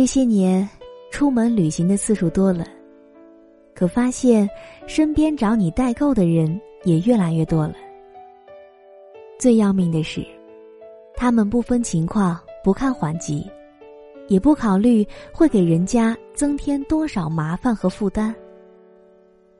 [0.00, 0.66] 这些年，
[1.10, 2.64] 出门旅行的次数多了，
[3.74, 4.48] 可发现
[4.86, 7.74] 身边找你代购的人也越来越多了。
[9.38, 10.26] 最要命的是，
[11.14, 13.46] 他们不分情况，不看缓急，
[14.28, 18.34] 也不考虑会给人家增添多少麻烦和负担。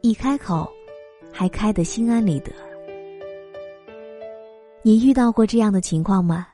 [0.00, 0.66] 一开口，
[1.30, 2.50] 还开得心安理得。
[4.80, 6.46] 你遇到过这样的情况吗？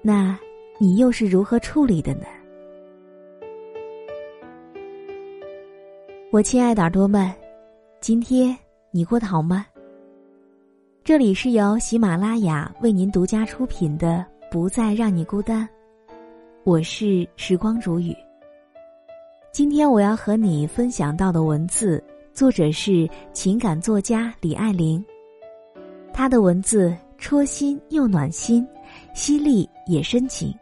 [0.00, 0.38] 那，
[0.78, 2.26] 你又是如何处理的呢？
[6.34, 7.32] 我亲爱的耳朵们，
[8.00, 8.58] 今天
[8.90, 9.64] 你过得好吗？
[11.04, 15.62] 这里是由喜马拉雅为您独家出品的《不再让你孤单》，
[16.64, 18.12] 我是时光煮雨。
[19.52, 25.04] 今天我要和你分享到的文字，作者是情感作家李爱玲，
[26.12, 28.66] 她的文字戳心又暖心，
[29.14, 30.52] 犀利也深情。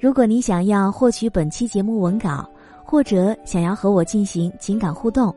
[0.00, 2.48] 如果你想要获取本期节目文稿，
[2.94, 5.34] 或者想要和我进行情感互动，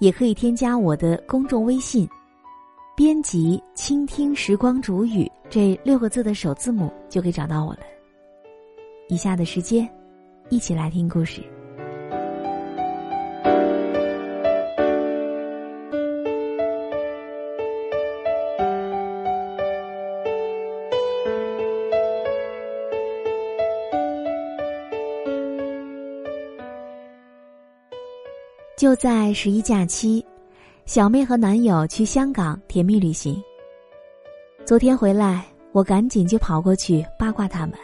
[0.00, 2.06] 也可以添加我的公众微信，
[2.94, 7.80] 编辑“倾听时光煮雨”这六个字的首字母，就可以找到我了。
[9.08, 9.88] 以下的时间，
[10.50, 11.42] 一起来听故事。
[28.80, 30.24] 就在十一假期，
[30.86, 33.38] 小妹和男友去香港甜蜜旅行。
[34.64, 37.74] 昨天回来，我赶紧就跑过去八卦他们。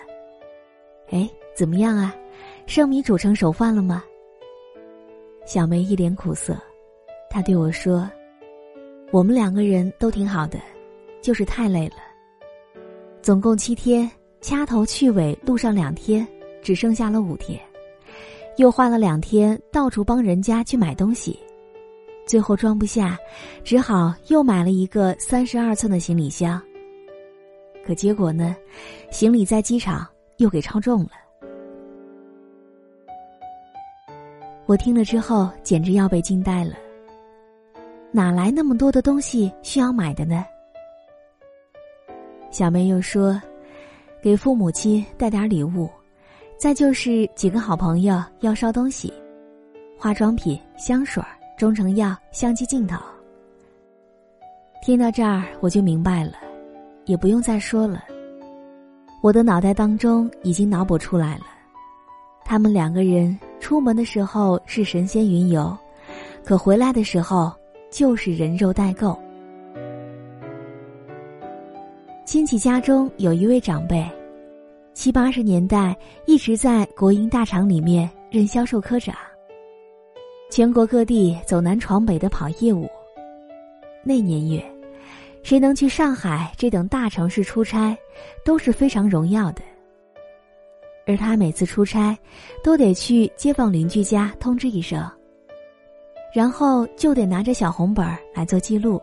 [1.10, 2.16] 哎，怎么样啊？
[2.64, 4.02] 生米煮成熟饭了吗？
[5.44, 6.56] 小妹一脸苦涩，
[7.28, 8.10] 她对我说
[9.12, 10.58] ：“我们两个人都挺好的，
[11.20, 11.96] 就是太累了。
[13.20, 14.10] 总共七天，
[14.40, 16.26] 掐头去尾路上两天，
[16.62, 17.60] 只剩下了五天。”
[18.56, 21.38] 又花了两天到处帮人家去买东西，
[22.26, 23.18] 最后装不下，
[23.62, 26.60] 只好又买了一个三十二寸的行李箱。
[27.84, 28.56] 可结果呢，
[29.10, 30.06] 行李在机场
[30.38, 31.10] 又给超重了。
[34.64, 36.74] 我听了之后简直要被惊呆了。
[38.10, 40.44] 哪来那么多的东西需要买的呢？
[42.50, 43.40] 小梅又说
[44.22, 45.88] ：“给父母亲带点礼物。”
[46.58, 49.12] 再就是几个好朋友要烧东西，
[49.96, 51.22] 化妆品、香水、
[51.58, 52.96] 中成药、相机镜头。
[54.82, 56.32] 听到这儿我就明白了，
[57.04, 58.02] 也不用再说了。
[59.22, 61.44] 我的脑袋当中已经脑补出来了，
[62.42, 65.76] 他们两个人出门的时候是神仙云游，
[66.42, 67.52] 可回来的时候
[67.90, 69.18] 就是人肉代购。
[72.24, 74.04] 亲戚家中有一位长辈。
[74.96, 79.14] 七八十年代一直在国营大厂里面任销售科长，
[80.50, 82.88] 全国各地走南闯北的跑业务。
[84.02, 84.64] 那年月，
[85.42, 87.94] 谁能去上海这等大城市出差，
[88.42, 89.60] 都是非常荣耀的。
[91.06, 92.16] 而他每次出差，
[92.64, 95.06] 都得去街坊邻居家通知一声，
[96.34, 98.02] 然后就得拿着小红本
[98.34, 98.98] 来做记录，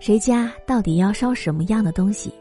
[0.00, 2.34] 谁家到底要烧什么样的东西。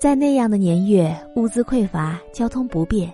[0.00, 3.12] 在那样的年月，物资匮乏，交通不便，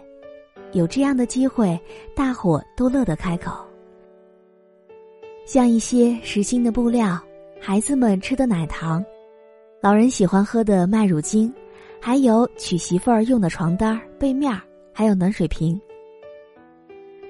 [0.71, 1.77] 有这样的机会，
[2.15, 3.53] 大伙都乐得开口。
[5.45, 7.21] 像一些实心的布料，
[7.61, 9.05] 孩子们吃的奶糖，
[9.83, 11.53] 老人喜欢喝的麦乳精，
[12.01, 14.57] 还有娶媳妇儿用的床单、被面
[14.93, 15.81] 还有暖水瓶。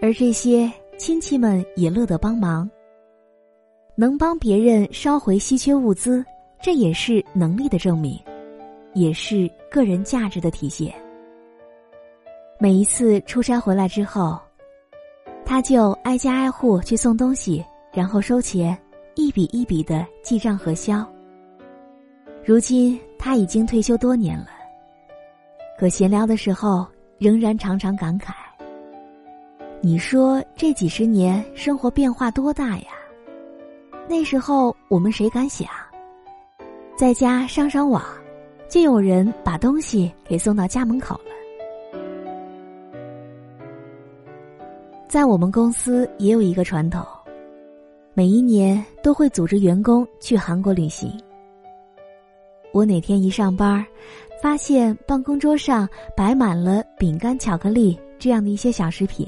[0.03, 2.69] 而这些亲戚们也乐得帮忙，
[3.97, 6.23] 能帮别人捎回稀缺物资，
[6.61, 8.21] 这也是能力的证明。
[8.97, 10.93] 也是个人价值的体现。
[12.59, 14.41] 每一次出差回来之后，
[15.45, 17.63] 他就挨家挨户去送东西，
[17.93, 18.77] 然后收钱，
[19.15, 21.07] 一笔一笔的记账核销。
[22.43, 24.49] 如今他已经退休多年了，
[25.79, 26.87] 可闲聊的时候
[27.19, 28.33] 仍然常常感慨
[29.83, 32.89] ：“你说这几十年生活变化多大呀？
[34.09, 35.69] 那时候我们谁敢想，
[36.97, 38.03] 在家上上网。”
[38.69, 41.31] 就有人把东西给送到家门口了。
[45.09, 47.07] 在我们公司也有一个传统，
[48.13, 51.11] 每一年都会组织员工去韩国旅行。
[52.73, 53.87] 我哪天一上班，
[54.43, 59.27] 发现办公桌上摆满了饼干、巧克力这样的一些小食品，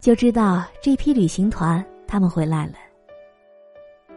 [0.00, 2.74] 就知道这批旅行团他们回来了。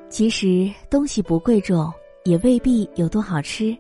[0.10, 1.92] 其实东西不贵重，
[2.26, 3.76] 也未必有多好吃。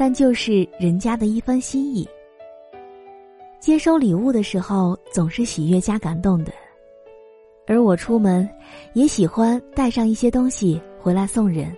[0.00, 2.08] 但就是人家的一番心意。
[3.58, 6.52] 接收礼物的时候总是喜悦加感动的，
[7.66, 8.48] 而我出门
[8.92, 11.76] 也喜欢带上一些东西回来送人，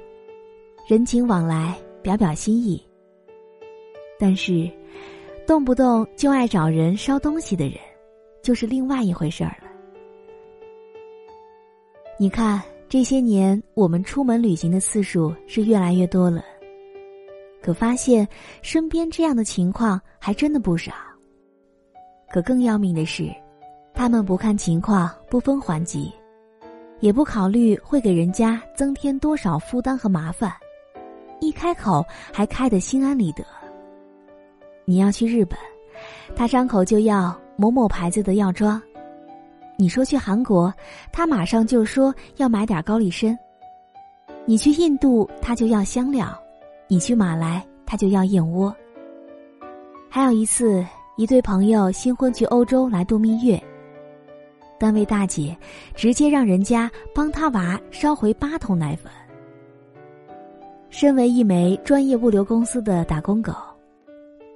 [0.86, 2.80] 人情往来，表表心意。
[4.18, 4.70] 但是，
[5.46, 7.78] 动不动就爱找人捎东西的人，
[8.42, 9.70] 就是另外一回事儿了。
[12.18, 16.44] 你看，这些年我们出门旅行的次数是越来越多了，
[17.62, 18.26] 可发现
[18.62, 20.92] 身边这样的情况还真的不少。
[22.32, 23.28] 可更要命的是，
[23.92, 26.00] 他们不看情况，不分环节，
[27.00, 30.52] 也不考虑会给人家增添多少负担和麻烦，
[31.40, 33.44] 一开口还开得心安理得。
[34.84, 35.58] 你要去日本，
[36.36, 38.80] 他张口就要某某牌子的药妆；
[39.76, 40.72] 你说去韩国，
[41.12, 43.36] 他马上就说要买点高丽参；
[44.46, 46.26] 你去印度，他就要香料；
[46.92, 48.74] 你去马来，他就要燕窝。
[50.08, 50.84] 还有一次，
[51.16, 53.62] 一对朋友新婚去欧洲来度蜜月，
[54.76, 55.56] 单位大姐
[55.94, 59.08] 直接让人家帮他娃捎回八桶奶粉。
[60.88, 63.52] 身为一枚专业物流公司的打工狗。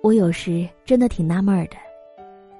[0.02, 1.76] 我有时真的挺纳闷的，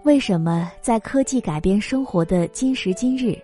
[0.05, 3.37] 为什么在科技改变生活的今时今日，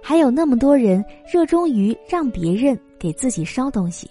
[0.00, 4.08] 还有那么多人热衷于让别人给自己捎东西？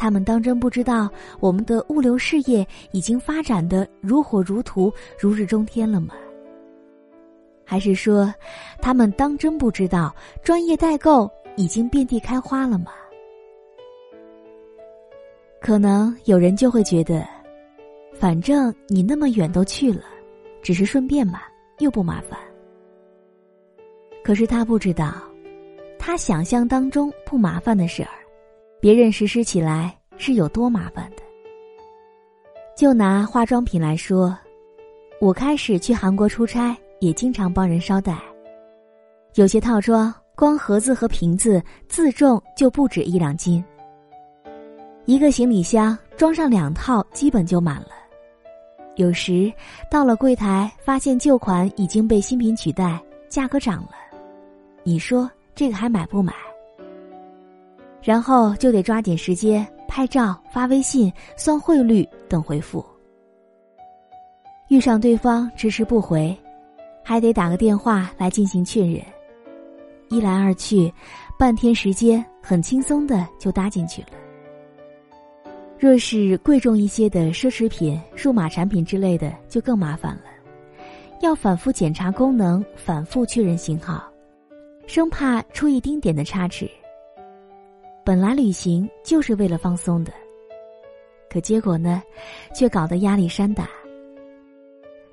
[0.00, 1.10] 他们当真不知道
[1.40, 6.14] 我们的物流事业已经发展的如火如荼、如日中天了吗？
[7.64, 8.32] 还是说，
[8.80, 12.92] 他们当真不知道专业代购已经遍地开花了吗？
[15.60, 17.26] 可能有人就会觉得。
[18.14, 20.02] 反正你那么远都去了，
[20.62, 21.40] 只是顺便嘛，
[21.78, 22.38] 又不麻烦。
[24.24, 25.14] 可是他不知道，
[25.98, 28.17] 他想象当中不麻烦的事儿，
[28.80, 31.22] 别人实施起来是有多麻烦的。
[32.76, 34.36] 就拿化妆品来说，
[35.20, 38.16] 我开始去韩国出差，也经常帮人捎带。
[39.34, 43.64] 有些套装光盒子和瓶子自重就不止一两斤，
[45.06, 47.88] 一个行李箱装上两套基本就满了。
[48.94, 49.52] 有时
[49.90, 53.90] 到了柜台，发现旧款已经被新品取代，价格涨了，
[54.84, 56.32] 你说这个还买不买？
[58.02, 62.84] 然后就得抓紧时间拍照、发微信、算汇率等回复。
[64.68, 66.36] 遇上对方迟迟不回，
[67.02, 69.02] 还得打个电话来进行确认。
[70.08, 70.92] 一来二去，
[71.38, 74.08] 半天时间很轻松的就搭进去了。
[75.78, 80.24] 若是贵重一些的奢侈品、数码产品之类的，就更麻烦了，
[81.20, 84.02] 要反复检查功能，反复确认型号，
[84.86, 86.68] 生怕出一丁点的差池。
[88.08, 90.10] 本来旅行就是为了放松的，
[91.28, 92.02] 可结果呢，
[92.54, 93.68] 却搞得压力山大。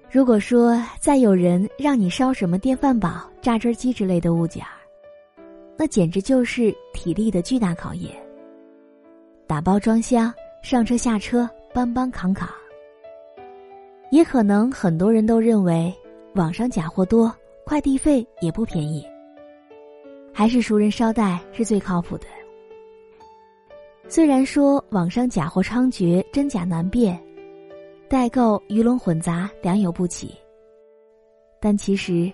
[0.10, 4.80] 如果说再有人让你烧什么电饭煲、榨汁机之类的物件儿，
[5.76, 8.16] 那简直就是体力的巨大考验。
[9.46, 10.34] 打包装箱。
[10.64, 12.48] 上车下车，搬搬扛扛。
[14.10, 15.94] 也可能很多人都认为
[16.36, 17.30] 网上假货多，
[17.66, 19.06] 快递费也不便宜，
[20.34, 22.26] 还是熟人捎带是最靠谱的。
[24.08, 27.20] 虽然说网上假货猖獗，真假难辨，
[28.08, 30.34] 代购鱼龙混杂，良莠不齐，
[31.60, 32.32] 但其实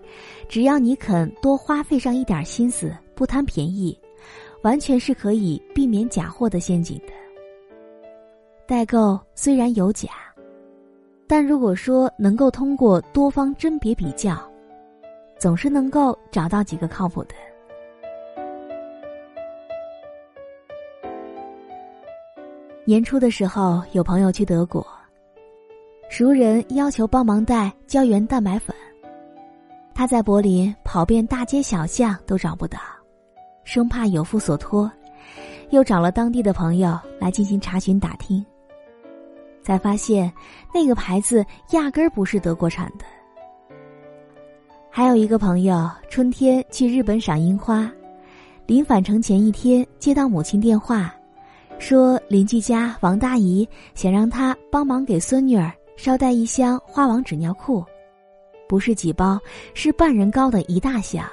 [0.49, 3.97] 只要你肯多花费上一点心思，不贪便宜，
[4.63, 7.13] 完全是可以避免假货的陷阱的。
[8.67, 10.09] 代购虽然有假，
[11.25, 14.37] 但如果说能够通过多方甄别比较，
[15.39, 17.33] 总是能够找到几个靠谱的。
[22.91, 24.85] 年初的时候，有朋友去德国，
[26.09, 28.75] 熟人要求帮忙带胶原蛋白粉，
[29.95, 32.77] 他在柏林跑遍大街小巷都找不到，
[33.63, 34.91] 生怕有负所托，
[35.69, 38.45] 又找了当地的朋友来进行查询打听。
[39.63, 40.29] 才发现，
[40.73, 43.05] 那个牌子压根儿不是德国产的。
[44.89, 47.89] 还有一个朋友，春天去日本赏樱花，
[48.65, 51.15] 临返程前一天接到母亲电话，
[51.81, 57.83] 说邻居家王大姨想让他帮忙给孙女儿捎带一箱花王纸尿裤，
[58.69, 59.39] 不是几包，
[59.73, 61.27] 是半人高的一大箱，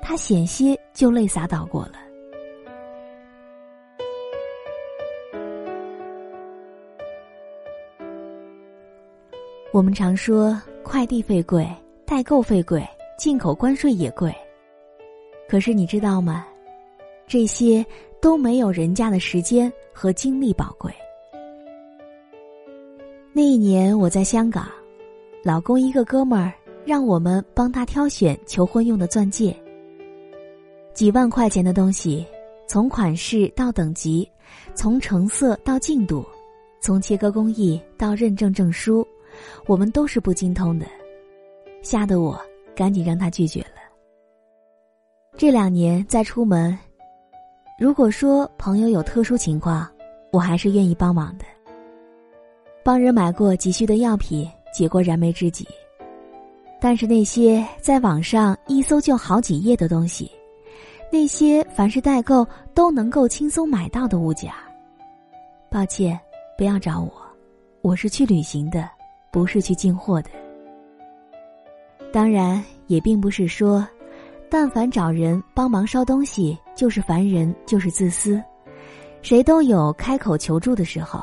[0.00, 1.92] 他险些就泪洒倒过了。
[9.72, 11.68] 我们常说快递费贵、
[12.06, 12.82] 代购费贵、
[13.18, 14.34] 进口关税也贵，
[15.46, 16.46] 可是你知道吗？
[17.26, 17.84] 这些
[18.20, 20.92] 都没有人家的时间和精力宝贵。
[23.32, 24.68] 那一年我在香港，
[25.44, 26.52] 老公一个哥们儿
[26.84, 29.56] 让我们帮他挑选求婚用的钻戒。
[30.92, 32.26] 几万块钱的东西，
[32.66, 34.28] 从款式到等级，
[34.74, 36.26] 从成色到净度，
[36.80, 39.06] 从切割工艺到认证证书，
[39.66, 40.86] 我们都是不精通的，
[41.82, 42.38] 吓得我
[42.74, 43.80] 赶紧让他拒绝了。
[45.36, 46.76] 这两年再出门，
[47.80, 49.90] 如果说朋友有特殊情况，
[50.30, 51.46] 我还是愿意帮忙的。
[52.84, 55.66] 帮人买过急需的药品，解过燃眉之急。
[56.78, 60.30] 但是那些在网上一搜就好几页的东西，
[61.10, 64.52] 那些凡是代购都能够轻松买到的物件，
[65.70, 66.20] 抱歉，
[66.58, 67.10] 不要找我，
[67.80, 68.90] 我是去旅行的，
[69.30, 70.28] 不是去进货的。
[72.12, 73.88] 当然，也并不是说，
[74.50, 78.42] 但凡找人帮忙捎东西就是烦人，就是自私，
[79.20, 81.22] 谁都有开口求助的时候。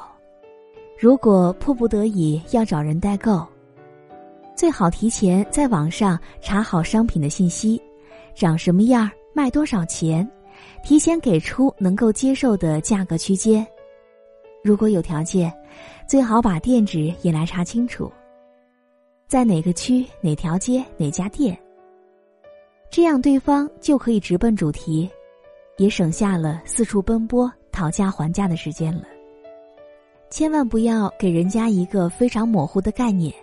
[1.00, 3.44] 如果迫不得已要找人代购，
[4.56, 7.82] 最好提前在网上查好商品的信息，
[8.36, 10.30] 长什么样、卖多少钱，
[10.84, 13.66] 提前给出能够接受的价格区间。
[14.64, 15.52] 如果有条件，
[16.08, 18.12] 最好把店址也来查清楚，
[19.28, 21.58] 在哪个区、哪条街、哪家店。
[22.92, 25.10] 这样对方就可以直奔主题，
[25.78, 29.04] 也省下了四处奔波讨价还价的时间了。
[30.30, 33.34] 千万不要给人家一个非常模糊的概念。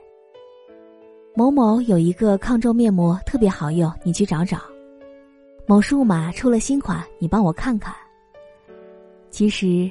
[1.34, 4.58] 某某有一个抗皱面膜特别好用，你去找找。
[5.66, 7.94] 某数码出了新款，你帮我看看。
[9.30, 9.90] 其实，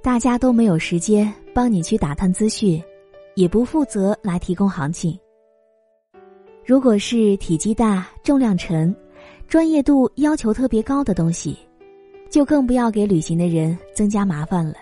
[0.00, 2.82] 大家都没有时间帮你去打探资讯，
[3.34, 5.18] 也不负责来提供行情。
[6.64, 8.94] 如果是体积大、重量沉、
[9.48, 11.58] 专业度要求特别高的东西，
[12.30, 14.74] 就更不要给旅行的人增加麻烦了。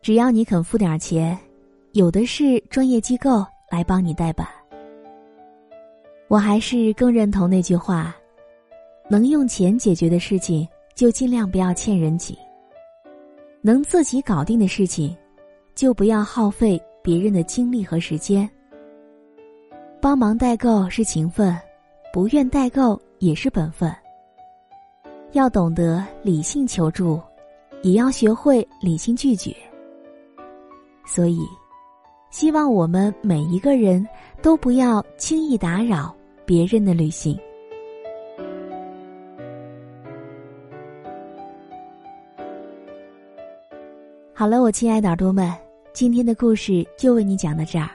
[0.00, 1.36] 只要你肯付点钱，
[1.92, 4.46] 有的是专业机构来帮你代办。
[6.28, 8.14] 我还是更认同那句话：
[9.10, 12.36] 能用钱解决的事情，就尽量不要欠人情；
[13.60, 15.16] 能自己搞定的事情，
[15.74, 18.48] 就不要耗费别人的精力和时间。
[20.00, 21.56] 帮忙代购是情分，
[22.12, 23.92] 不愿代购也是本分。
[25.34, 27.20] 要懂得理性求助，
[27.82, 29.52] 也要学会理性拒绝。
[31.04, 31.40] 所以，
[32.30, 34.06] 希望我们每一个人
[34.40, 36.14] 都不要轻易打扰
[36.46, 37.36] 别人的旅行。
[44.32, 45.52] 好了，我亲爱的耳朵们，
[45.92, 47.90] 今天的故事就为你讲到这儿。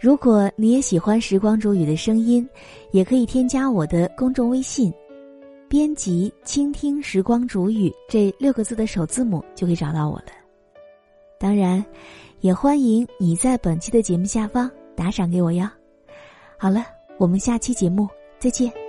[0.00, 2.48] 如果你也喜欢时光煮雨的声音，
[2.92, 4.90] 也可以添加我的公众微信，
[5.74, 10.26] 编辑“倾听时光煮雨”这六个字的首字母，就可以找到我了。
[11.36, 11.84] 当然，
[12.38, 15.68] 也欢迎你在本期的节目下方打赏给我哟。
[16.56, 16.86] 好了，
[17.18, 18.83] 我们下期节目再见。